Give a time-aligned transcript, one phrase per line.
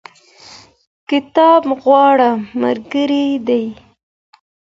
[1.09, 3.65] کتاب غوره ملګری دی.